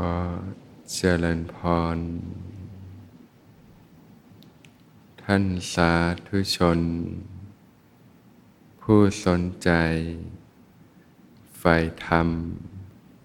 [0.00, 0.02] อ
[0.94, 1.56] เจริญพ
[1.96, 1.98] ร
[5.22, 5.92] ท่านสา
[6.26, 6.80] ธุชน
[8.80, 9.70] ผู้สนใจ
[11.58, 11.74] ใฝ่
[12.06, 12.28] ธรรม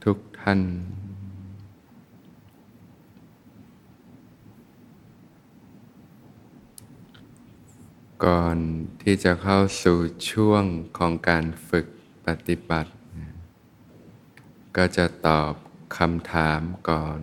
[0.04, 0.62] ทุกท่าน
[8.26, 8.58] ก่อน
[9.02, 9.98] ที่จะเข้าสู่
[10.32, 10.64] ช่วง
[10.98, 11.86] ของการฝึก
[12.26, 12.92] ปฏิบัติ
[14.76, 15.54] ก็จะตอบ
[15.98, 17.22] คำถามก่อน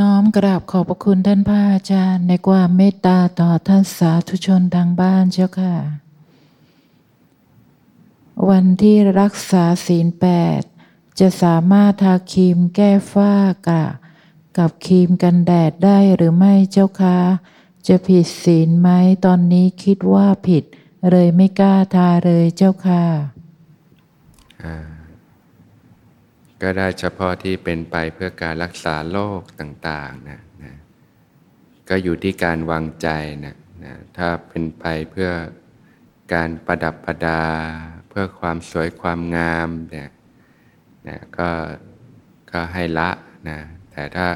[0.00, 5.76] น้อมกราบขอบพระคุณท่านพระอาจารย์ในความเมตตาต่อท่านสาธุชนทางบ้านเจ้าค่ะ
[8.48, 10.26] วันที่รักษาศีลแป
[10.60, 10.62] ด
[11.20, 13.34] จะสามารถทาครีมแก้ฝ้า
[13.68, 13.84] กระ
[14.58, 17.18] กับครีมกันแดดได้หรือไม่เจ้าคะ
[17.86, 18.88] จะผิดศีลไหม
[19.24, 20.64] ตอนนี้คิดว่าผิด
[21.10, 23.04] เลยไม่กล้าทาเลยเจ้าค่ะ
[26.62, 30.74] ก็ได้เฉพาะที่เป็นไปเพื่อการรักษาโรคต่างๆนะนะ
[31.88, 33.08] ก็อยู่ที่การวางใจ
[33.44, 35.30] นะนะถ้าเป็นไปเพื่อ
[36.34, 37.44] การประดับประดา
[38.08, 40.10] เพื่อความสวยความงามเนี่ย
[41.08, 41.48] นะก็
[42.50, 43.10] ก็ให้ละ
[43.48, 43.58] นะ
[43.92, 44.26] แต่ถ้า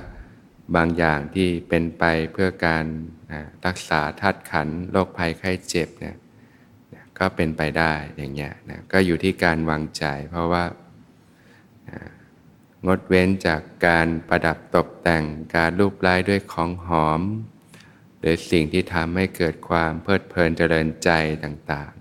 [0.77, 2.85] บางอย่างที่เป็นไปเพื่อการ
[3.33, 6.17] นะรักษาธาตุขันโรคภัยไข้เจ็บเนี่ย
[7.19, 10.65] ก็เป็นไปได้อย่างเงี้ยนะก็อยู่ที่การวางใจ เพราะว่า
[12.87, 15.25] งดเว้นจากการประดับตกแต่ง
[15.55, 17.23] การรูปไล้ด้วยของหอม
[18.19, 21.11] หรือสิ่งที่ทำให้เกิดความเพลิดเพลินเจริญใจ
[21.45, 22.01] ต่างๆ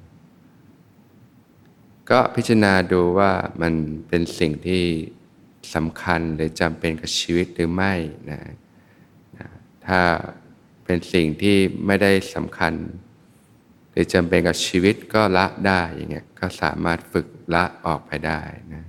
[2.10, 3.74] ก็พิจารณาดูว่ามัน
[4.08, 4.84] เป็นสิ่งที่
[5.76, 7.94] สำคัญหรือจำเป็นกับชีวิตหรือไม่
[8.32, 8.42] นะ
[9.38, 9.48] นะ
[9.88, 10.02] ถ้า
[10.86, 12.74] เป็นสิ่งที่ไม่ได้สำคัญ
[13.92, 18.42] หรือจำเป็นกับชีวิตก็ละได้อย่างเงี้ยก็สามารถฝึกละออกไปได้
[18.74, 18.84] นะ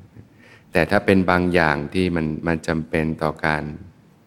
[0.73, 3.63] แต่ถ้าเป็นบางอย่างที่มันมันจำเป็นต่อการ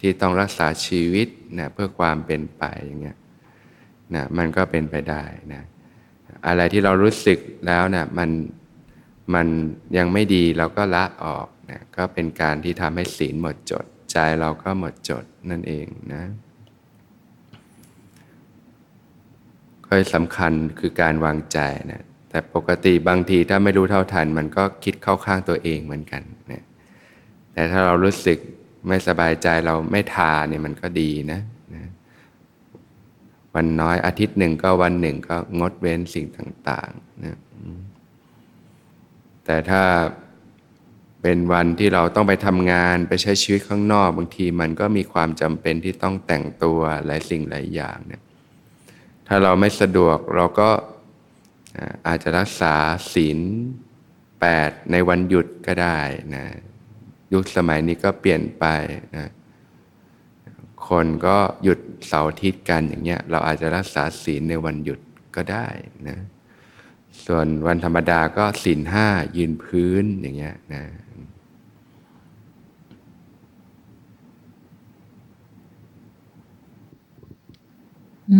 [0.01, 1.27] ที่ต้องรักษาชีวิต
[1.59, 3.17] นะเพื่อความเป็นไปอย่างเงี้ย
[4.15, 5.23] นะมันก็เป็นไปได้
[5.53, 5.63] นะ
[6.47, 8.29] อะไรที่เรารู้สึกแล้วนะมัน
[9.33, 9.47] มัน
[9.97, 16.23] ยังไม่ดีเราก็ละออกนะก็เป็นการที่ทำให้ศีลหมดจด ใจเราก็หมดจดนั่นเองนะ
[19.85, 21.59] ก็สำคัญคือการวางใจ
[21.91, 26.21] นะ แต่ปกติบางทีถ้าไม่รู้เท่าทัน มันก็คิดเข้าข้างตัวเองเหมือนกัน
[26.51, 26.63] นะ
[27.53, 28.37] แต่ถ้าเรารู้สึก
[28.87, 31.39] ไม่สบายใจเราไม่ทาเนี่ยมันก็ดีนะ
[31.75, 31.89] นะ
[33.55, 37.37] วันน้อยอาทิตย์หนึ่งก็วันหนึ่งก็งดเว้นสิ่งต่างๆนะ
[39.45, 39.83] แต่ถ้า
[41.21, 48.21] เป็นวันที่เราต้องไปทำงานไปใช้ชีวิตข้างนอก บางทีมันก็มีความจำเป็นที่ต้องแต่งตัวหลายสิ่งหลายอย่างเนี่ย
[49.27, 50.69] ถ้าเราไม่สะดวกเราก็
[52.07, 52.73] อาจจะรักษา
[53.13, 53.39] ศีล
[54.39, 55.99] แปดในวันหยุดก็ได้
[56.35, 56.45] นะ
[57.33, 58.65] ยุคสมัยนี้ก็เปลี่ยนไป
[59.17, 59.27] นะ
[60.87, 64.99] คนก็หยุดเสาร์อาทิตย์กันอย่างเงี้ยเราอาจจะรักษาศีลในวันหยุด
[65.35, 65.67] ก็ได้
[66.09, 66.17] นะ
[67.25, 69.07] ส่วนวันธรรมดาก็ศีลห้า
[69.37, 70.83] ยืนพื้นอย่างเงี้ยนะ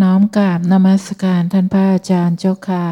[0.01, 2.87] น้อมกราบนมัสการท่านพระอาจารย์เจ้าค่ะ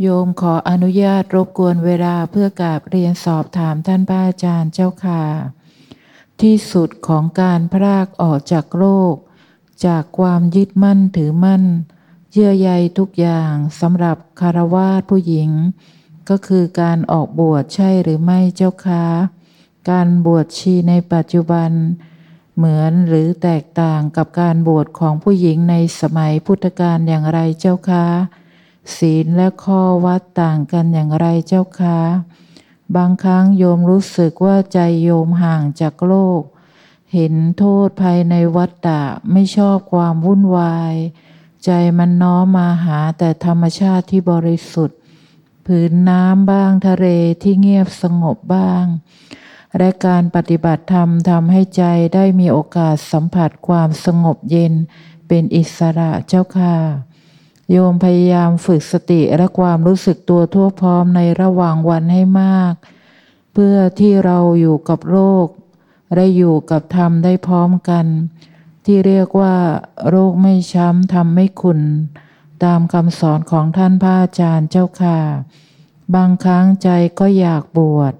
[0.00, 5.22] โยมขออนุญาตรบกวนเวลาเพื่อกราบเรียนสอบถามท่านพระอาจารย์เจ้าค่ะ
[6.40, 9.14] ที่สุดของการพรากออกจากโลก
[9.86, 11.64] จากความยึดมั่นถือมั่น
[12.32, 15.50] เยื่อใยทุกอย่างสำหรับคารวาสผู้หญิง
[16.28, 19.04] ก็คือการออกบวชใช่หรือไม่เจ้าคะ
[19.90, 21.70] การบวชชีในปัจจุบัน
[22.56, 28.06] เหมือนหรือแตกต่างกับการบวชของผู้หญิงในสมัยพุทธกาลอย่างไรเจ้าคะ
[28.96, 32.00] ศีลและข้อวัดต่างกันอย่างไรเจ้าคะ
[32.96, 36.42] บางครั้งโยมรู้สึกว่าใจโยมห่างจากโลก
[37.12, 40.94] เห็นโทษภายในวัฏฏะไม่ชอบความวุ่นวาย
[41.64, 44.98] ใจมันน้อมมาหาแต่ธรรมชาติที่บริสุทธิ์
[45.66, 47.06] ผืนน้ำบ้างทะเล
[47.42, 48.84] ที่เงียบสงบบ้าง
[49.78, 54.74] และการปฏิบัติธรรมทำให้ใจได้มีโอกาสสัมผัสความสงบเย็น
[55.28, 56.76] เป็นอิสระเจ้าค่ะ
[57.70, 62.74] โยมพยายามฝึกสติและความรู้สึกตัวทั่วพร้อมในระหว่างวันให้มาก
[63.52, 65.46] เพื่อที่เราอยู่กับโลก
[66.14, 68.06] และอยู่กับธรรมได้พร้อมกัน
[68.84, 69.56] ที่เรียกว่า
[70.08, 71.80] โรคไม่ช้ำทำไม่ขุน
[72.64, 75.18] ตามคำสอนของท่านพระอาจารย์เจ้าค่ะ
[76.14, 76.88] บางครั้งใจ
[77.20, 78.14] ก็อยากบวช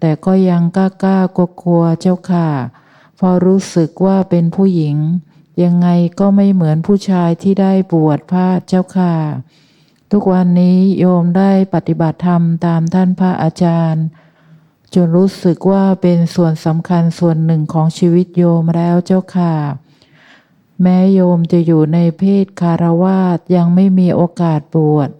[0.00, 2.48] แต่ก็ยังกล้ากล้ากลัวกลัวเจ้าค่ะ
[3.18, 4.96] พอรู้สึกว่าเป็นผู้หญิง
[5.62, 5.88] ยังไง
[6.20, 9.14] ก็ไม่เหมือนผู้ชายที่ได้บวชพระเจ้าค่ะ
[10.10, 14.04] ทุกวันนี้โยมได้ปฏิบัติธรรมตามท่านพระอาจารย์
[14.94, 19.54] จนรู้สึกว่าเป็นส่วนสำคัญส่วนหนึ่งของชีวิตโยมแล้วเจ้าค่ะ
[20.82, 25.10] แม้โยมจะอยู่ในเพศคารวาสยังไม่มีโอกาสบวช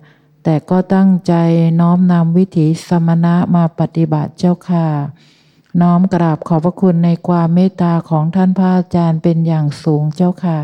[0.45, 1.35] แต่ก็ตั้งใจ
[1.81, 4.89] น้อมนำวิถีสมณะมาปฏิบัติเจ้าค่ะ
[5.81, 10.61] น้อมกราบขอบพระคุณในความเมตตาของท่านพระอาจารย์เป็นอย่างสูงเจ้าค่ะ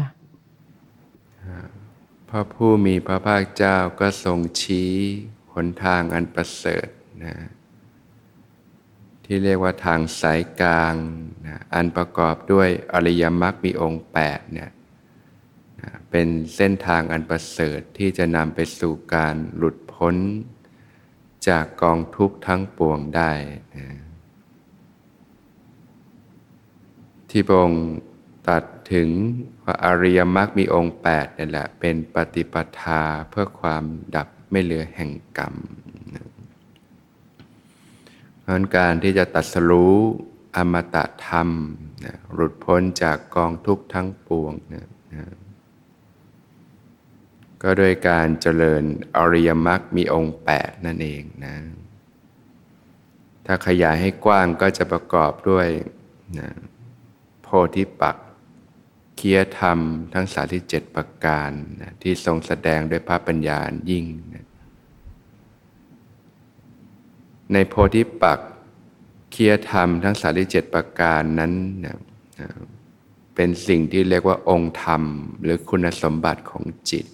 [2.29, 4.93] พระผู้มีพระภาคเจ้าก็ทรงชี้
[5.53, 6.87] หนทางอันประเสริฐ
[7.25, 7.37] นะ
[9.25, 10.95] ที่เรียกว่าทางสายกลาง
[11.47, 14.71] นะอันประกอบด้วยอริยมรรคมีองค์8เนี่ย
[15.81, 20.17] นะเป็นเส้นทางอันประเสริฐที่จะนำไปสู่การหลุดพ้น
[21.49, 23.33] จากกองทุกข์ทั้งปวงได้
[23.77, 23.89] นะ
[27.37, 27.87] ที่พระองค์
[28.49, 29.09] ตัดถึง
[29.65, 33.85] ว่าอริยมรรคมีองค์8นี่แหละเป็นปฏิปทาเพื่อความ
[34.17, 35.55] ดับไม่เหลือแห่งกรรม
[38.41, 39.97] เพราะการที่จะตัดสรู้
[40.57, 41.49] อมตะธรรม
[42.05, 45.25] นะหลุดพ้นจากกองทุกข์ทั้งปวงนะนะ
[47.63, 48.83] ก็โดยการเจริญ
[49.17, 51.57] อริยมรรคมีองค์ 8 นั่นเองนะ
[53.47, 55.69] ถ้าขยายให้กว้างก็จะประกอบด้วย
[56.41, 56.49] นะ
[57.45, 58.17] โพธิปัก
[59.17, 59.79] เคียธรรม
[60.15, 61.51] ทั้งสาที่เจ็ดประการ
[61.81, 63.59] นะที่ทรงแสดงด้วยพระปัญญา
[63.91, 64.05] ยิ่ง
[64.35, 64.47] นะ
[67.53, 68.41] ในโพธิปัก
[69.31, 71.53] เคียธรรมทั้งสาที่เจ็ดประการนั้น
[71.85, 71.97] นะ
[72.41, 72.49] นะ
[73.35, 75.03] เป็นสิ่งที่เรียกว่าองค์ธรรม
[75.43, 77.07] หรือคุณสมบัติของจิต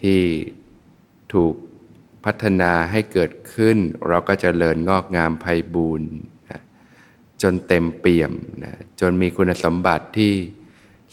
[0.00, 0.20] ที่
[1.32, 1.54] ถูก
[2.24, 6.10] พัฒนาให้เกิดขึ้น เราก็จเจริญงอกงามไพบูรณ์
[7.42, 8.32] จนเต็มเปี่ยม
[8.64, 10.32] นะจนมีคุณสมบัติที่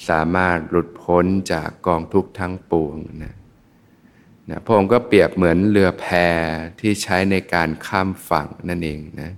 [0.10, 3.36] สามารถหลุดพ้นจากกองทุกข์ทั้งปวงนะ
[4.50, 6.06] นะพระองค์ก็เปรียบเหมือนเรือแพ
[6.80, 9.31] ที่ใช้ในการข้ามฝั่งนั่นเองนะ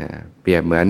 [0.00, 0.10] นะ
[0.40, 0.88] เปรียบเหมือน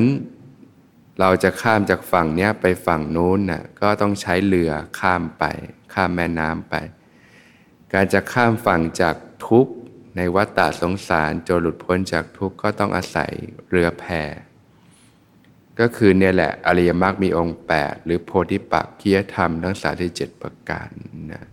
[1.21, 5.45] เราจะข้ามจากฝั่งนี้ไปฝั่งนู้นนะก็ต้องใช้เรือข้ามไป
[5.95, 6.75] ข้ามแม่น้ำไป
[7.93, 9.73] การจะข้ามฝั่งจากทุกข์
[10.17, 13.33] ในวัฏฏะสงสารจนหลุดพ้นจากทุกข์ก็ต้องอาศัย
[13.71, 14.05] เรือแพ
[15.81, 20.91] ก็คือเนี่ยแหละอริยมรรคมีองค์ 8 หรือโพธิปักคียธรรมทั้งสาที่เจ็ดประการ
[21.33, 21.45] นะ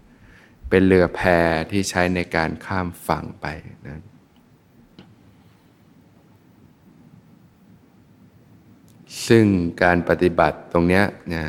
[0.70, 1.22] เป็นเรือแพ
[1.72, 3.46] ที่ใช้ในการข้ามฝั่งไป
[3.88, 4.02] นะ
[9.28, 9.46] ซึ่ง
[9.84, 11.46] การปฏิบัติตรงเนี้ยนะ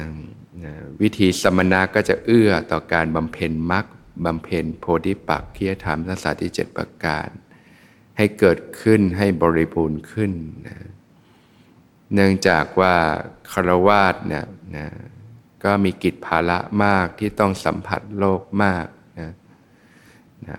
[0.64, 0.72] นะ
[1.02, 3.84] วิธีสมณะก็จะเอื้อต่อการบำเพ็ญมรรค
[4.24, 7.28] บำเพ็ญโพธิปักคียธรรมทั้งสาที่เจ็ดประการ
[8.16, 10.32] ให้เกิดขึ้นให้บริบูรณ์ขึ้น
[10.66, 10.76] นะ
[12.12, 12.96] เนื่องจากว่า
[13.52, 14.46] คารวาสเนี่ย
[14.76, 14.88] นะ
[15.64, 18.86] ก็มีกิจภาระมากที่ต้องสัมผัสโลกมาก
[19.20, 19.32] นะ
[20.46, 20.58] นะ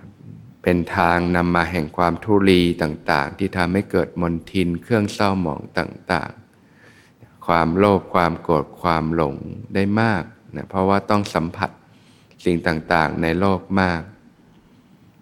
[0.63, 9.36] เป็นทางนำมาแห่งความทุรีต่างๆ ที่ทำให้เกิดมนทินเครื่องเศร้าหมองต่างๆ ความโลภความโกรธความหลง
[9.75, 10.24] ได้มาก
[10.56, 11.69] นะเพราะว่าต้องสัมผัส
[12.45, 14.01] สิ่งต่างๆ ในโลกมาก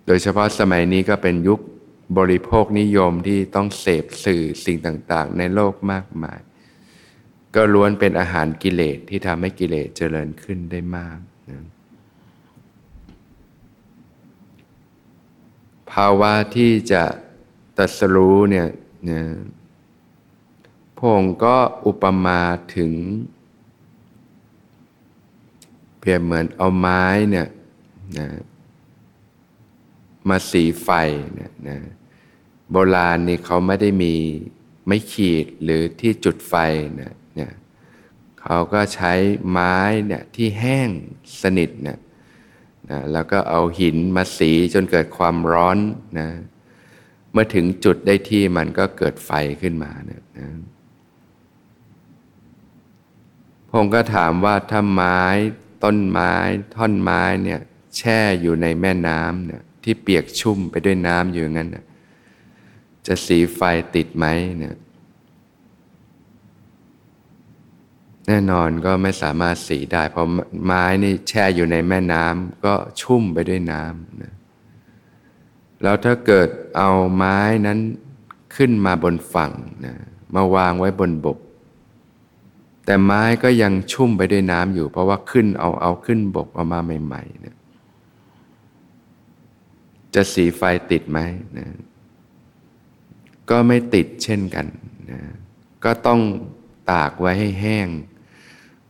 [0.06, 1.60] โดยเฉพาะสมัยนี้ก็เป็นยุค
[2.18, 6.40] บริโภคนิยมที่ต้องเสพสื่อสิ่งต่างๆ ในโลกมากมาย
[7.56, 11.20] ก็ล้วนเป็นอาหารกิเลสที่ทำให้กิเลสเจริญขึ้นได้มาก
[11.50, 11.64] นะ
[15.92, 17.04] ภาวะที่จะ
[17.78, 18.68] ตัสรู้เนี่ย
[19.10, 19.22] นะ
[20.98, 22.42] พงก็อุปมา
[22.76, 22.94] ถึง
[26.00, 27.48] เปรียบเหมือนเอาไม้เนี่ย
[28.18, 28.28] นะ
[30.30, 30.90] มาสีไฟ
[31.36, 31.78] เนี่ยนะ
[32.72, 34.16] โบราณนี่เขาไม่ได้มี
[34.88, 36.54] ไม่ขีดหรือที่จุดไฟ
[37.00, 37.52] นี่ยเนี่ย
[38.42, 39.14] เขาก็ใช้
[39.50, 39.78] ไม้
[40.08, 40.90] เนี่ยที่แห้ง
[41.42, 42.00] สนิทเนี่ย
[42.90, 45.78] นะแล้วก็เอาหินมาสีจนเกิดความร้อน
[46.20, 46.30] นะ
[47.32, 50.48] เมื่อถึงจุดได้ที่มันก็เกิดไฟขึ้นมาเนี่ยนะ
[53.72, 55.22] ผมก็ถามว่าถ้าไม้
[55.84, 56.34] ต้นไม้
[56.76, 57.60] ท่อนไม้เนี่ย
[57.98, 61.70] แช่อยู่ในแม่น้ำเนี่ย ที่เปียกชุ่มไปด้วยน้ำอยู่งั้น
[63.08, 63.62] จะสีไฟ
[63.96, 64.26] ติดไหม
[64.58, 64.76] เนี่ย
[68.28, 70.28] แน่นอนก็ไม่สามารถสีได้ เพราะ
[70.66, 74.34] ไม้นี่แช่อยู่ในแม่น้ำก็ชุ่มไปด้วยน้ำนะ
[75.84, 76.48] แล้วถ้าเกิด
[76.78, 77.80] เอาไม้นั้น
[78.56, 79.52] ขึ้นมาบนฝั่ง
[79.86, 79.96] นะ
[80.36, 81.38] มาวางไว้บนบก
[82.86, 87.53] แต่ไม้ก็ยังชุ่มไปด้วยน้ำอยู่ เพราะว่าขึ้นเอาเอาขึ้นบกเอามาใหม่ๆนี่ย
[90.16, 91.20] จะสีไฟติดไหม
[91.58, 91.68] นะ
[93.50, 94.68] ก็ไม่ติดเช่นกัน
[95.12, 95.22] นะ
[95.84, 96.22] ก็ต้อง
[96.92, 97.88] ตากไว้ให้แห้ง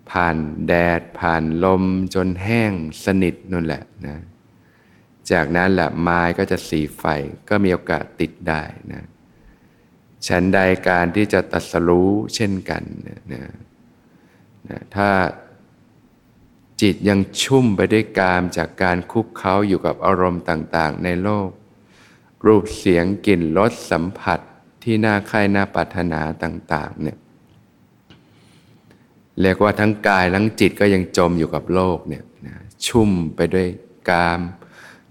[0.10, 0.36] ผ่าน
[0.68, 1.84] แดดผ่านลม
[2.16, 2.72] จนแห้ง
[3.06, 4.18] สนิทนั่นแหละนะ
[5.32, 7.04] จากนั้นแหละไม้ก็จะสีไฟ
[7.50, 8.62] ก็มีโอกาสติดได้
[8.94, 9.04] นะ
[10.28, 15.10] ฉันใดการที่จะตัดสรู้เช่นกันนะนะถ้า
[16.82, 21.50] จิตยังชุ่มไปด้วยกามจากการคุกเขาอยู่กับอารมณ์ต่างๆ ในโลก
[22.46, 24.40] รูปเสียงกลิ่นรสสัมผัส
[24.84, 27.18] ที่น่าใคร่น่าปรารถนาต่าง ๆ เนี่ย
[29.42, 32.56] เรียกว่าทั้งกายทั้งจิตก็ยังจมอยู่กับโลกเนี่ยนะ
[32.88, 33.68] ชุ่มไปด้วย
[34.10, 34.40] กาม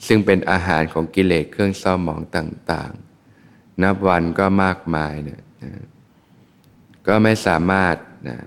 [0.07, 2.93] ซึ่งเป็นอาหารของกิเลสเครื่องเศร้าหมองต่าง
[3.37, 5.73] ๆ นับวันก็มากมายเนี่ยนะ
[7.07, 7.97] ก็ไม่สามารถ
[8.29, 8.39] นะ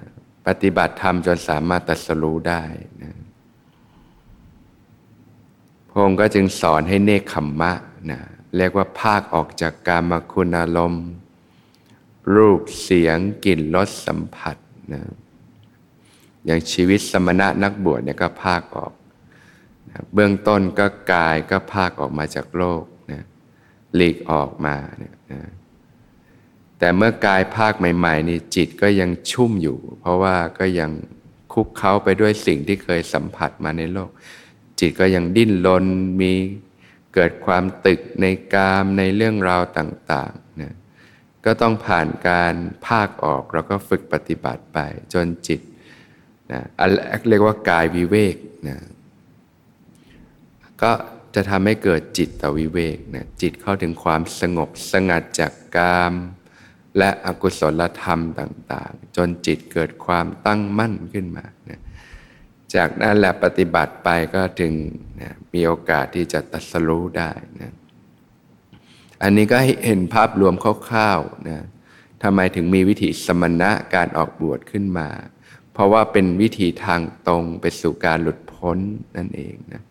[0.47, 2.63] ปฏิบัติธรรมจนสามารถตัดสรู้ได้
[3.03, 3.13] นะ
[5.89, 7.73] พระองค์ก็จึงสอนให้เนคขมมะ
[8.11, 8.21] นะ
[8.57, 11.05] เรียกว่าภาคออกจากการมาคุณอารมณ์
[12.35, 14.57] รูปเสียงกลิ่นรสสัมผัส
[14.93, 15.03] นะ
[16.45, 18.93] อย่างชีวิตสมณะนักบวชเนี่ยก็ภาคออก
[19.89, 23.21] นะเบื้องต้นก็กายก็ภาคออกมาจากโลกนะ
[23.95, 25.39] หลีกออกมาเนี่ยนะ
[26.79, 30.91] แต่เมื่อกายภาคใหม่ๆนี่จิตก็ยังชุ่มอยู่ เพราะว่าก็ยัง
[31.53, 34.09] คุกเข้าไปด้วยสิ่งที่เคยสัมผัสมาในโลก
[34.79, 35.85] จิตก็ยังดิ้นรน
[36.19, 36.33] มี
[37.13, 40.73] เกิดความตึกในกามในเรื่องราวต่างๆนะ
[41.45, 42.55] ก็ต้องผ่านการ
[42.87, 44.79] ภาคออกแล้วก็ฝึกปฏิบัติไป
[45.13, 45.61] จนจิต
[46.51, 48.35] นะอันแรกเรียกว่ากายวิเวก
[48.67, 48.77] นะ
[50.81, 50.91] ก็
[51.35, 56.13] จะทำให้เกิดจิตตวิเวกนะจิตเข้าถึงความสงบสงัดจากกาม
[56.97, 61.81] และอกุศลธรรมต่าง ๆ จนจิตเกิดความตั้งมั่นขึ้นมานะ
[62.75, 64.73] จากนั้นแหละปฏิบัติไปก็ถึง
[65.21, 67.73] นะมีโอกาสที่จะตัสรู้ได้นะ
[69.23, 71.59] อันนี้ก็ให้เห็นภาพรวมคร่าวๆนะ
[72.23, 75.09] ทำไมถึงมีวิธีสมณะการออกบวชขึ้นมา
[75.73, 78.77] เพราะว่าเป็นวิธีทางตรงไปสู่การหลุดพ้น
[79.17, 79.83] นั่นเองนะ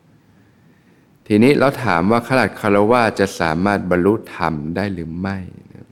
[1.26, 5.38] ทีนี้เราถามว่าขลัดคารวะจะสามารถบรรลุธรรมได้หรือไม่
[5.75, 5.87] นะ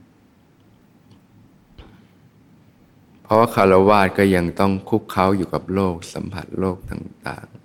[3.23, 7.59] เพราะว่าคารวะก็ยังต้องคุกเข้าอยู่กับโลก สัมผัสโลกต่างๆ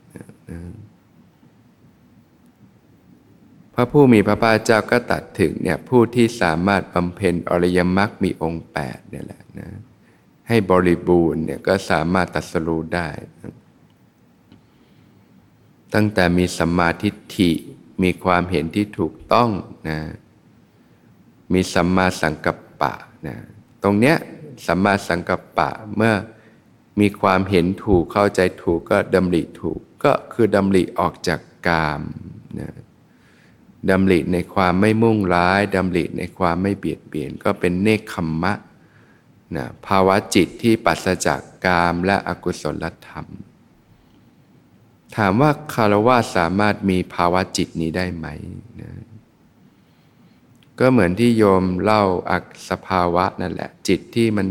[3.75, 9.69] พระผู้มีพระภาคเจ้าก็ตัดถึงเนี่ยผู้ที่สามารถบำเพ็ญอริยมรรคมีองค์แปดเนี่ยแหละนะ
[10.49, 13.09] ให้บริบูรณ์เนี่ยก็สามารถตัดสรู้ได้
[15.95, 17.51] ตั้งแต่มีสัมมาทิฏฐิ
[18.03, 19.51] มีความเห็นที่ถูกต้อง
[19.89, 19.99] นะ
[21.53, 22.95] มีสัมมาสังกัปปะ
[23.27, 23.37] นะ
[23.83, 24.17] ตรงเนี้ย
[24.67, 26.15] สัมมาสังกัปปะเมื่อ
[27.01, 32.03] มีความเห็นถูกเข้าใจถูกก็ดำริถูกก็คือดำริออกจากกาม
[32.61, 32.71] นะ
[33.91, 38.55] ดำริในความไม่มุ่งร้ายดำริในความไม่เบียดเบียน ก็เป็นเนคขมมะ
[39.57, 43.27] นะภาวะจิตที่ปัสจากกามและอกุศลธรรม
[45.17, 48.27] ถามว่าคารวะสามารถมีภาวะจิตนี้ได้ไหม
[48.81, 48.91] นะ
[50.81, 54.49] ก็เหมือนที่โยมเล่าอักสภาวะนั่นแหละ จิตที่มัน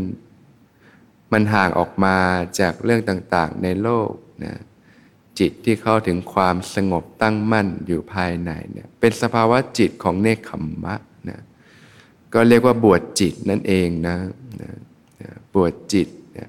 [1.32, 2.16] มันห่างออกมา
[2.60, 4.10] จากเรื่องต่างๆ ในโลก
[4.44, 4.54] นะ
[5.38, 10.94] จิตที่เข้าถึงความสงบตั้งมั่นอยู่ภายในเนี่ยเป็นสภาวะจิตของเนคขมมะ
[11.28, 11.40] นะ
[12.34, 14.16] ก็เรียกว่าบวชจิตนั่นเองนะ
[14.60, 14.70] นะ
[15.20, 16.48] นะบวชจิตนะ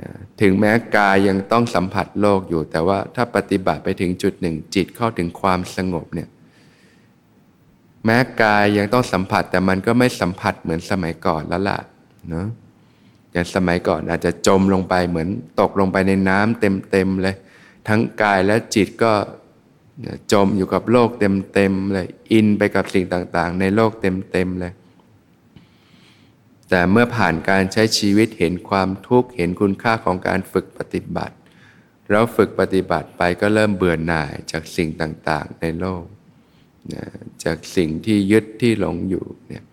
[0.00, 6.28] นะถึงแม้กายยังต้องสัมผัสโลกอยู่ แต่ว่าถ้าปฏิบัติไปถึงจุดหนึ่งจิตเข้าถึงความสงบเนี่ย
[8.10, 11.78] แม้กายยังต้องสัมผัสแต่มันก็ไม่สัมผัสเหมือนสมัยก่อนแล้วล่ะ
[12.30, 12.46] เนาะ
[13.32, 15.28] อย่างสมัยก่อนอาจจะจมลงไปเหมือน
[15.60, 17.36] ตกลงไปในน้ำเต็มๆเลย
[17.88, 19.12] ทั้งกายและจิตก็
[20.32, 24.72] จมอยู่กับโลกเต็มๆเลย อินไปกับสิ่งต่างๆ ในโลกเต็มๆเลย
[26.70, 31.34] แต่เมื่อผ่านการใช้ชีวิตเห็นความทุกข์เห็นคุณค่าของการฝึกปฏิบัติ
[32.10, 36.04] แล้วฝึกปฏิบัติไปก็เริ่มเบื่อหน่ายจากสิ่งต่างๆ ในโลก
[36.94, 37.04] นะ
[37.44, 39.64] จากสิ่งที่ยึดที่หลงอยู่เนี่ย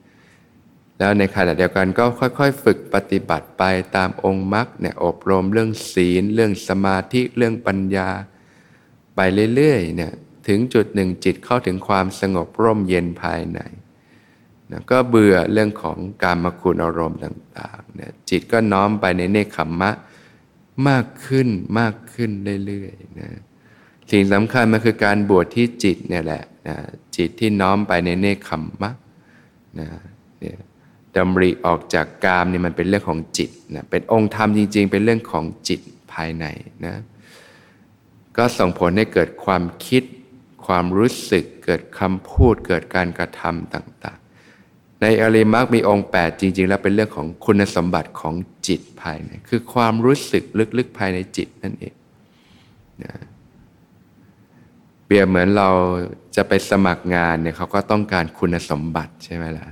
[1.00, 3.64] แล้วในขณะเดียวกันก็ค่อยๆ ฝึกปฏิบัติไป
[3.96, 8.10] ตามองค์มรรคเนี่ยอบรมเรื่องศีล เรื่องสมาธิเรื่องปัญญา
[9.16, 9.20] ไป
[9.56, 10.14] เรื่อยๆเนี่ย
[10.48, 13.60] ถึงจุดหนึ่งจิตเข้าถึงความสงบร่มเย็นภายใน
[14.72, 19.92] นะก็เบื่อเรื่องของการมคุณอารมณ์ต่างๆเนี่ยจิตก็น้อมไปในเนคขมมะ
[20.88, 22.32] มากขึ้นมากขึ้น
[22.66, 23.30] เรื่อยๆนะ
[24.12, 26.76] สิ่งสำคัญมันคือการบวชที่จิตเนี่ยแหละ นะ
[27.16, 28.92] จิตที่น้อมไปในเนคขมมะ
[29.80, 29.88] นะ
[30.40, 30.58] เนี่ย
[31.16, 35.82] ดำริออกจากกามนี่มันเป็นเรื่องของจิตนะเป็นองค์ธรรมจริง ๆ เป็นเรื่องของจิต
[36.14, 36.46] ภายใน
[36.86, 36.96] นะ
[38.38, 40.04] ก็ส่งผลให้เกิดความคิด
[40.66, 48.36] ความรู้สึก เกิดคำพูด เกิดการกระทำต่างๆ ในอริมักมีองค์ 8 จริง ๆ แล้วเป็นเรื่องของคุณสมบัติของ
[48.68, 50.44] จิตภายใน คือความรู้สึก
[50.78, 51.94] ลึกๆภายในจิตนั่นเอง
[53.04, 53.14] นะ
[55.06, 55.70] เปรียบเหมือนเรา
[56.36, 59.66] จะไปสมัครงานเนี่ยเขาก็ต้องการคุณสมบัติใช่ไหมล่ะ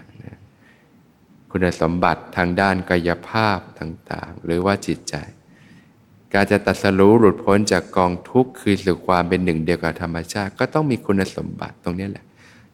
[1.52, 5.16] คุณสมบัติทางด้านกายภาพต่างๆ หรือว่าจิตใจ
[6.34, 12.26] การจะตัดสรู้หลุดพ้นจากกองทุกข์คือสู่ความเป็นหนึ่งเดียวกับธรรมชาติ ก็ต้องมีคุณสมบัติตรงนี้แหละ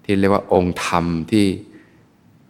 [0.03, 1.45] ที่เรียกว่าองค์ธรรมที่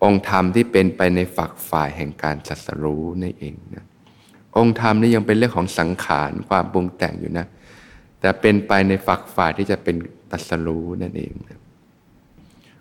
[0.03, 3.85] องค์ธรรมที่เป็นไปในฝักฝ่ายแห่งการตัดสรู้นั่นเองนะ
[4.57, 7.47] องค์ธรรมนี่ยังเป็นเรื่องของสังขารความปรุงแต่งอยู่นะ
[8.19, 9.95] แต่เป็นไปในฝักฝ่ายที่จะเป็น
[10.31, 11.59] ตัสรู้นั่นเองนะ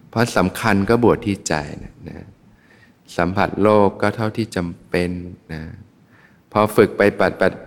[0.09, 1.54] เพราะสำคัญก็บวชที่ใจ
[1.85, 2.26] นะนะ
[3.16, 5.11] สัมผัสโลกก็เท่าที่จำเป็น
[5.52, 5.62] นะ
[6.52, 7.02] พอฝึกไป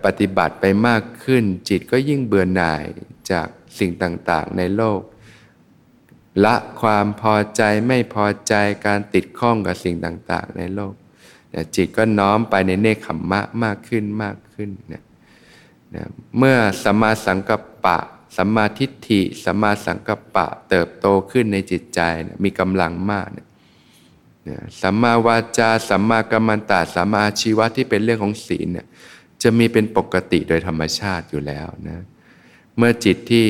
[0.04, 2.84] ปฏิบัติไปมากขึ้น จิตก็ยิ่งเบื่อหน่าย
[3.30, 3.46] จาก
[3.78, 5.00] สิ่งต่างๆ ในโลก
[6.44, 8.54] ละความพอใจไม่พอใจ
[8.86, 10.94] การติดข้องกับสิ่งต่างๆ ในโลก
[11.76, 15.02] จิตก็น้อมไปในเนคขมมะมากขึ้นมากขึ้นเนะ
[15.94, 16.08] นะ
[16.38, 17.98] เมื่อสัมมาสังกัปปะ
[18.36, 23.46] สัมมาทิฏฐิสัมมาสังกัปปะเติบโตขึ้นในจิตใจนะมีกำลังมากนะ
[24.82, 28.86] สัมมาวาจาสัมมากัมมันตาสัมมาชีวะที่เป็นเรื่องของศีลเนี่ย
[29.42, 32.04] จะมีเป็นปกติโดยธรรมชาติอยู่แล้วนะ
[32.76, 33.46] เมื่อจิตที่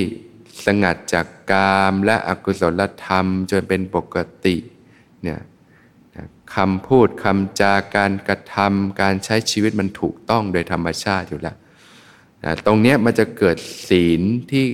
[0.65, 4.57] สงัดจากกามและอกุศลธรรมจนเป็นปกติ
[5.23, 5.41] เนี่ย
[6.55, 11.57] คำพูดคำจาการกระทำการใช้ชีวิตมันถูกต้องโดยธรรมชาติอยู่แล้ว
[12.45, 13.57] นะตรงนี้มันจะเกิด
[13.89, 14.21] ศีล
[14.51, 14.65] ที่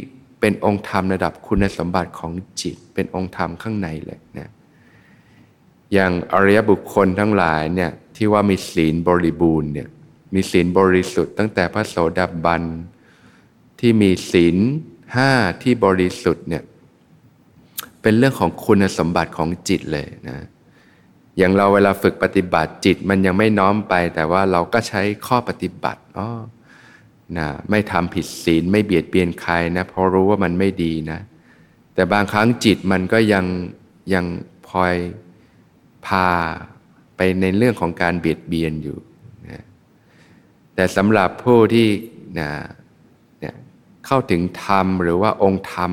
[0.40, 4.48] เป็นองค์ธรรมระดับคุณสมบัติของจิต เป็นองค์ธรรมข้างในเลยนะ
[5.92, 9.88] อย่างอริยบุคคลทั้งหลายเนี่ยที่ว่ามีศีลบริบูรณ์เนี่ย
[10.34, 12.62] มีศีลบริสุทธิ์ตั้งแต่พระโสดาบัน
[13.80, 14.56] ที่มีศีล
[15.16, 15.30] ห้า
[15.62, 16.62] ที่บริสุทธิ์เนี่ย
[18.02, 20.38] เป็นเรื่องของคุณสมบัติของจิตเลยนะ
[21.38, 26.28] อย่างเราเวลาฝึกปฏิบัติจิตมันยังไม่น้อมไป แต่ว่าเราก็ใช้ข้อปฏิบัติอ๋อ
[27.36, 31.20] นะไม่ทำผิดศีลไม่เบียดเบียนใครนะเพราะรู้ว่ามันไม่ดีนะ
[31.94, 33.44] แต่บางครั้งจิตมันก็ยัง
[34.14, 34.24] ยัง
[34.66, 34.94] พลอย
[36.06, 36.28] พา
[37.16, 38.98] ไปในเรื่องของการเบียดเบียนอยู่
[39.48, 39.62] นะ
[40.74, 41.88] แต่สำหรับผู้ที่
[42.38, 42.50] นะ
[43.40, 43.54] เนี่ย
[44.06, 45.92] เข้าถึงธรรมหรือว่าองค์ธรรม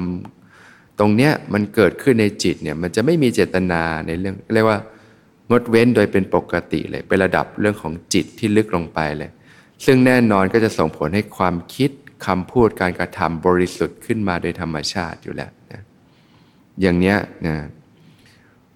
[0.99, 4.79] ตรงเนี้ยมันเกิดขึ้นในจิตเนี่ยมันจะไม่มีเจตนาในเรื่องเรียกว่า
[5.49, 9.31] งดเว้นโดยเป็นปกติเลยเป็นระดับเรื่องของจิตที่ลึกลงไปเลย
[9.85, 11.91] ซึ่งแน่นอนก็จะส่งผลให้ความคิด
[12.25, 15.81] คำพูดการกระทำบริสุทธิ์ขึ้นมาโดยธรรมชาติอยู่แล้วนะ
[16.81, 17.55] อย่างเนี้ยนะ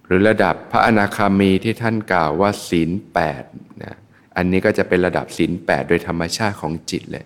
[0.05, 3.43] หรือระดับพระอนาคามีที่ท่านกล่าวว่าศีลแปด
[3.83, 3.95] นะ
[4.37, 7.25] อันนี้ก็จะเป็นระดับศีลแปดโดยธรรมชาติของจิตเลย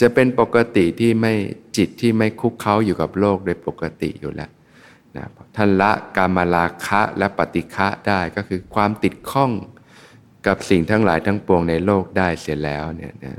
[0.00, 1.34] จะเป็นปกติที่ไม่
[1.76, 4.50] จิตที่ไม่คุกเข้าอยู่กับโลกโดยปกติอยู่แล้ว
[5.16, 9.50] นะท่านละกามลาคะและปฏิฆะได้ก็คือความติดข้อง
[10.46, 13.34] กับสิ่งทั้งหลายทั้งปวงในโลกได้เสียแล้วเนี่ยนะ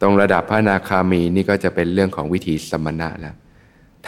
[0.00, 3.36] ตรงระดับพระนาคามีนี่ก็จะเป็นเรื่องของวิธีสมณะแล้ว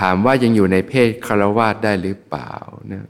[0.01, 2.53] ถามว่ายังอยู่ในเพศคารวาสได้หรือเปล่า
[2.92, 3.07] นะ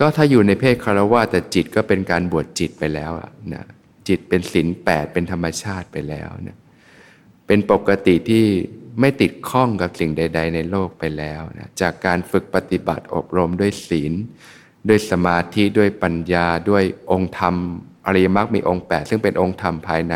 [0.00, 3.12] ก็ถ้าอยู่ในเพศคารวะแต่จิตก็เป็นการบวชจิตไปแล้ว
[3.54, 3.64] นะ
[4.08, 6.56] จิตเป็นศีลแปดเป็นธรรมชาติไปแล้วนะ
[7.46, 8.44] เป็นปกติที่
[9.00, 14.12] ไม่ติดข้องกับสิ่งใด ๆ ในโลกไปแล้วนะจากการฝึกปฏิบัติอบรมด้วยศีล
[14.88, 17.54] ด้วยสมาธิด้วยปัญญาด้วยองค์ธรรม
[18.06, 20.14] อริยมรรคมีองค์แปดซึ่งเป็นองค์ธรรมภายใน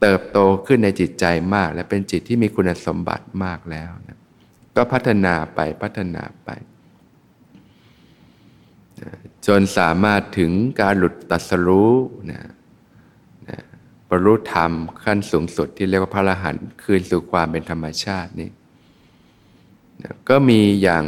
[0.00, 1.24] เติบโตขึ้นในจิตใจ
[1.54, 4.18] มาก และเป็นจิตที่มีคุณสมบัติมากแล้วนะ
[4.76, 6.50] ก็พัฒนาไปพัฒนาไป
[9.46, 11.92] จนสามารถถึงการหลุดตัสรู้
[12.30, 12.50] นะ
[13.48, 13.58] นะ
[14.08, 14.72] บรรลุธรรม
[15.04, 18.50] ขั้นสูงสุดที่เรียกว่าพระอรหันต์คืนสู่ความเป็นธรรมชาตินี้
[20.02, 21.04] นะก็มีอย่าง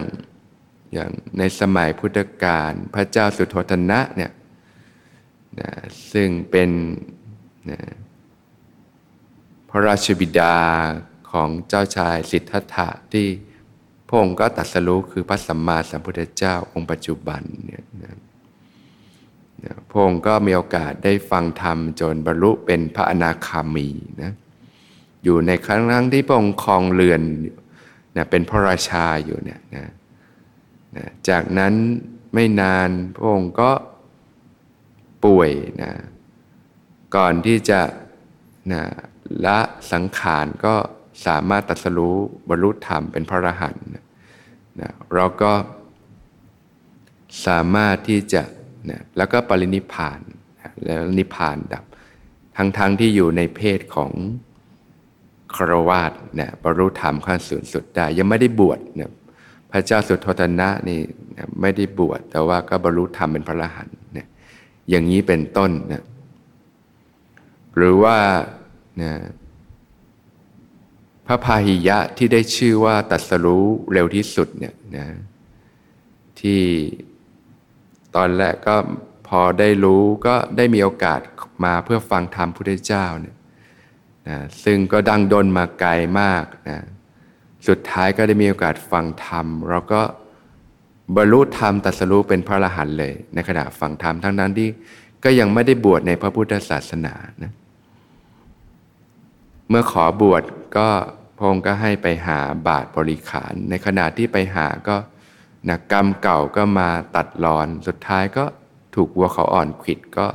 [0.94, 4.33] อย่างในสมัยพุทธกาลพระเจ้าสุโธทนะเนี่ย
[5.61, 5.70] นะ
[6.12, 6.70] ซึ่งเป็น
[7.70, 7.80] นะ
[9.70, 10.57] พระราชบิดา
[11.30, 13.26] ของเจ้าชายสิทธัตถะที่
[14.09, 18.14] พระองค์ก็ตัดสรู้คือพระสัมมาสัมพุทธเจ้าองค์ปัจจุบันเนี่ยนะ
[19.88, 23.88] พระองค์ก็มีโอกาสได้ฟังธรรมจนบรรลุเป็นพระอนาคามี
[24.22, 24.33] นะ
[25.24, 27.22] อยู่ในครั้งที่พระองค์ครองเรือน
[28.16, 29.85] นะเป็นพระราชาอยู่เนี่ยนะ
[30.96, 31.74] นะจากนั้น
[32.35, 33.70] ไม่นานพระองค์ก็
[35.24, 35.50] ป่วย
[35.83, 35.92] นะ
[37.16, 37.80] ก่อนที่จะ
[38.72, 38.83] นะ
[39.46, 39.59] ละ
[39.92, 40.74] สังขารก็
[41.26, 42.16] สามารถตัดสรู้
[42.48, 45.52] บรรลุธรรมเป็นพระอรหันต์นะเราก็
[47.46, 48.42] สามารถที่จะ
[48.90, 50.20] นะแล้วก็ปรินิพาน
[50.61, 51.85] นะแล้วนิพานดับ
[52.57, 54.12] ทั้งๆทที่อยู่ในเพศของ
[55.54, 59.12] ครวาสนะบรรลุธรรมขั้นสูงสุดได้ยังไม่ได้บวชนะ
[59.76, 61.00] พระเจ้าสุโธทนะนี่
[61.60, 64.28] ไม่ได้บวชแต่ว่าก็บรรลุธรรมเป็นพระอรหันต์เนะ
[64.88, 66.02] อย่างนี้เป็นต้นนะ
[67.76, 68.16] หรือว่า
[69.02, 69.12] นะ
[71.26, 75.06] พระพาหิยะที่ได้ชื่อว่าตัดสรู้เร็วที่สุดเนี่ยนะ
[76.40, 76.62] ที่
[78.16, 78.76] ตอนแรกก็
[79.28, 81.20] พอได้รู้ก็ได้มีโอกาส
[81.64, 83.37] มาเพื่อฟังธรรมพุทธเจ้าเนี่ย
[84.28, 86.78] นะซึ่งก็ดังดนมาไกลมากนะ
[87.68, 90.03] สุดท้ายก็ได้มีโอกาสฟังธรรมเราก็
[91.16, 94.68] บรรลุธรรมตัสรู้เป็นพระอรหันต์เลย ในขณะฟังธรรมทั้งนั้นที่
[95.24, 97.53] ก็ยังไม่ได้บวชในพระพุทธศาสนานะ
[99.68, 100.42] เมื่อขอบวช
[100.77, 100.88] ก็
[101.38, 104.96] พงก็ให้ไปหาบาทบริขาร ในขณะที่ไปหาก็
[105.68, 108.44] นะกรรมเก่าก็มาตัดรอน สุดท้ายก็
[108.94, 110.27] ถูกวัวเขาอ่อนขิดก็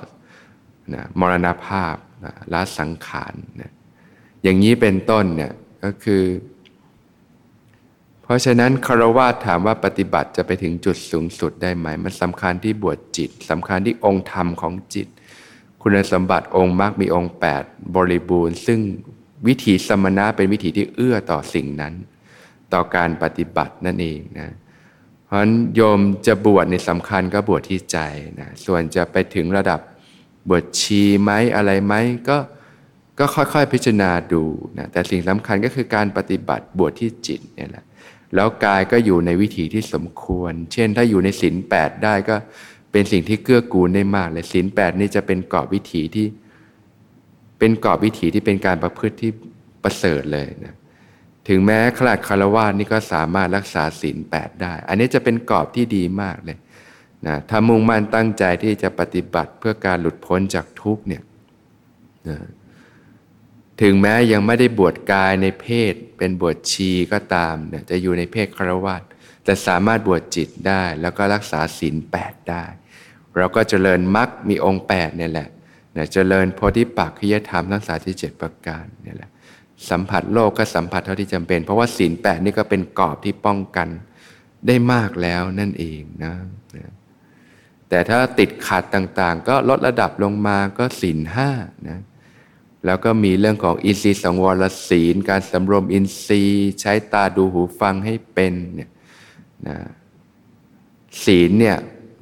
[0.94, 3.72] นะมรณภาพนะละสังขารนะ
[4.44, 6.24] อย่างนี้เป็นต้นเนี่ยก็คือ
[8.30, 15.08] ราะฉะนั้นคารวะถามว่าปฏิบัติจะไปถึงจุดสูงสุดได้ไหม มันสำคัญที่บวชจิตสำคัญที่องค์ธรรมของจิต
[15.82, 18.80] คุณสมบัติองค์มรรคมีองค์ 8 บริบูรณ์ ซึ่ง
[19.48, 21.94] วิถีสมณะเป็นวิถีที่เอื้อต่อสิ่งนั้น
[22.74, 24.50] ต่อการปฏิบัตินั่นเองนะ
[25.26, 27.98] เพราะฉะนั้นโยมจะบวชในสำคัญก็บวชที่ใจ
[28.40, 29.80] นะส่วนจะไปถึงระดับ
[30.50, 31.94] บวชชีไหมอะไรไหม
[32.30, 32.38] ก็
[33.20, 34.44] ก็ค่อยๆพิจารณาดู
[34.78, 37.86] นะแต่สิ่งสำคัญก็คือการปฏิบัติบวชที่จิตเนี่ยแหละ
[38.36, 42.36] แล้วกายก็อยู่ในวิถีที่สมควร เช่นถ้าอยู่ในศีลแปดได้ก็
[42.92, 46.28] เป็นสิ่งที่เกื้อกูลได้มากเลยศีลแปดนี่จะเป็นกรอบวิถีที่
[47.60, 49.32] เป็นกรอบวิถีที่เป็นการประพฤติที่
[49.84, 50.76] ประเสริฐเลยนะ
[51.48, 56.58] ถึงแม้ขลาดคารวะนี่ก็สามารถรักษาศีลแปดได้ อันนี้จะเป็นกรอบที่ดีมากเลย
[57.28, 61.24] นะถ้ามุ่งมั่นตั้งใจที่จะปฏิบัติเพื่อการหลุดพ้นจากทุกเนี่ย
[62.28, 62.38] นะ
[63.82, 68.96] ถึงแม้ยังไม่ได้บวชกายในเพศ เป็นบวชชีก็ตามเนี่ยจะอยู่ในเพศคารวะ
[69.44, 72.64] แต่สามารถบวชจิตได้แล้วก็รักษาศีลแปดได้
[73.38, 75.50] เราก็เจริญมรรคมีองค์แปดเนี่ยแหละ
[75.94, 79.30] เนะเจริญโพธิปักขิยธรรมทั้งสาที่เจ็ดประการเนี่ยแหละ
[79.90, 83.88] สัมผัสโลกก็สัมผัสเท่าที่จำเป็น เพราะว่าศีลแปดนี่ก็เป็นกรอบที่ป้องกัน
[84.68, 86.34] ได้มากแล้วนั่นเองนะ
[86.76, 86.94] นะ
[87.90, 91.50] แต่ถ้าติดขัดต่างๆ ก็ลดระดับลงมาก็ศีลห้า
[91.90, 92.00] นะ
[92.86, 98.90] แล้วก็มีเรื่องของอินทรีย์สังวรศีล การสำรวมอินทรีย์ ใช้ตาดูหูฟังให้เป็นเนี่ย
[99.68, 99.78] นะ
[101.24, 101.78] ศีลเนี่ย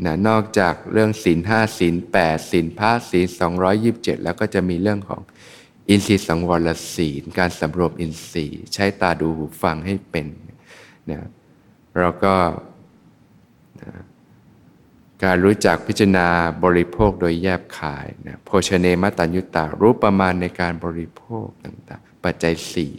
[0.05, 5.21] นะนอกจากเรื่องศีลห้าศีลแปดศีลพระศีลสองร้อยยิบเจ็ดแล้วก็จะมีเรื่องของ
[5.89, 10.27] อินทรีย์สังวรศีล การสำรวมอินทรีย์ ใช้ตาดูหูฟังให้เป็น
[11.11, 11.19] นะ
[11.99, 12.35] เราก็
[13.81, 13.91] นะ
[15.23, 16.27] การรู้จักพิจารณา
[16.63, 22.91] บริโภคโดยแยบขายนะโภชเนมตัญยุตารู้ประมาณในการบริโภคต่างๆ ปัจจัยสี่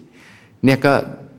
[0.65, 0.93] เนี่ยก็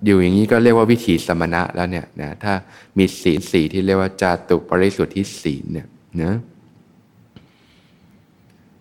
[0.05, 2.53] อยู่อย่างนี้ก็เรียกว่าวิถีสมณะแล้วเนี่ยนะถ้า
[2.97, 5.87] มีศีลสี่ที่เรียกว่าจาตุปริสุทธิศีลเนี่ย
[6.21, 6.35] นะ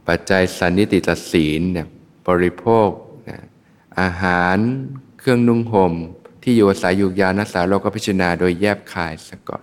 [0.09, 1.87] ปัจจัยสันนิติตศีลเนี่ย
[2.29, 2.89] บริโภค
[3.29, 3.39] นะ
[4.01, 4.57] อาหาร
[5.19, 5.95] เครื่องนุ่งห่ม
[6.43, 9.63] ที่อยู่อาศัยยุกยานัสาโลกพิจารณาโดยแยบคายซะก่อน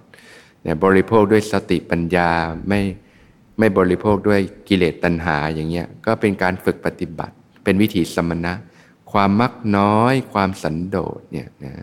[0.65, 2.31] นี่ยบริโภคด้วยสติปัญญา
[2.69, 2.81] ไม่
[3.59, 8.53] ไม่บริโภคด้วยกิเลสตัณหาอย่างเงี้ยก็เป็นการฝึกปฏิบัติ เป็นวิถีสมณะ
[9.11, 11.73] ความมักน้อย ความสันโดษเนี่ยนะ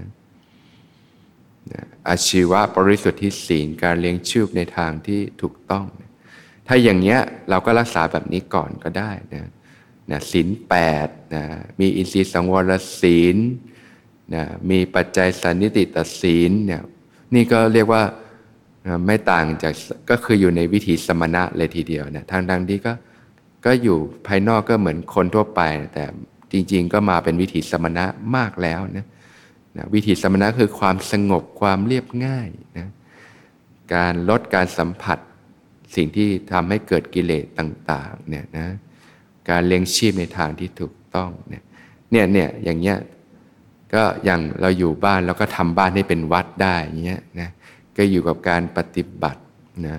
[2.08, 5.86] อาชีวะบริสุทธิศีลการเลี้ยงชีพในทางที่ถูกต้อง
[6.66, 7.18] ถ้าอย่างเนี้ย
[7.50, 9.48] เราก็รักษาแบบนี้ก่อนก็ได้นะ
[10.10, 10.74] นะศีลแป
[11.06, 11.44] ดนะ
[11.80, 13.36] มีอินทรีย์สังวรศีล
[14.34, 16.82] นะมีปัจจัยสันนิติตศีลเนี่ย
[17.34, 18.02] นี่ก็เรียกว่า
[19.06, 19.74] ไม่ต่างจาก
[20.10, 22.92] ก็คืออยู่ในวิถีสมณะเลยทีเดียวนะทางดังที่ก็
[23.64, 25.60] ก็อยู่ภายนอกก็เหมือนคนทั่วไป
[25.94, 26.04] แต่
[26.52, 28.04] จริง ๆ ก็มาเป็นวิถีสมณะ
[28.36, 29.06] มากแล้วนะ
[29.76, 32.88] นะวิถีสมณะคือความสงบความเรียบง่ายนะ
[33.94, 35.18] การลดการสัมผัส
[35.94, 38.66] สิ่งที่ทำให้เกิดกิเลสต่างๆเนี่ยนะ
[39.50, 41.62] การเลี้ยงชีพในทางที่ถูกต้องเนี่ย
[42.10, 42.98] เนี่ยเนี่ยอย่างเงี้ย
[43.94, 47.50] ก็อย่างเราอยู่บ้านเราก็ทำบ้านให้เป็นวัดได้อย่างเงี้ยนะ
[47.96, 49.42] ก็อยู่กับการปฏิบัติ
[49.86, 49.98] นะ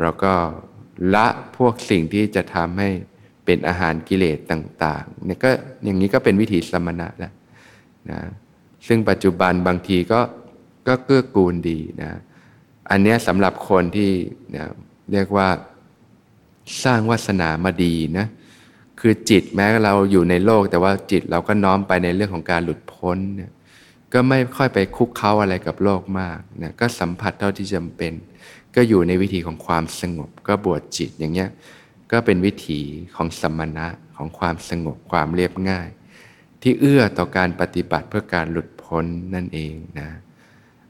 [0.00, 0.34] เราก็
[1.14, 2.88] ละพวกสิ่งที่จะทำให้
[3.44, 5.50] เป็นอาหารกิเลสต่างๆเนี่ยก็
[5.84, 7.32] อย่างนี้ก็เป็นวิถีสมณะแล้ว
[8.10, 8.20] นะ
[8.86, 10.20] ซึ่งปัจจุบันบางทีก็
[10.88, 12.10] ก็เกื้อกูลดีนะ
[12.90, 14.10] อันนี้สำหรับคนที่
[14.56, 14.64] นะ
[15.12, 15.48] เรียกว่า
[16.84, 18.26] สร้างวาสนามาดีนะ
[19.00, 23.50] คือจิตแม้เราอยู่ในโลก แต่ว่าจิตเราก็น้อมไปในเรื่องของการหลุดพ้นเนี่ย
[24.14, 28.12] ก็ไม่ค่อยไปคุกเข้าอะไรกับโลกมากนะก็สัมผัสเท่าที่จำเป็น
[28.76, 31.50] ก็อยู่ในวิธีของความสงบ ก็บวชจิตอย่างเงี้ย
[32.12, 32.80] ก็เป็นวิถี
[33.16, 35.88] ของสมณะของความสงบความเรียบง่าย
[36.62, 40.08] ที่เอื้อต่อการปฏิบัติเพื่อการหลุดพ้นนั่นเองนะ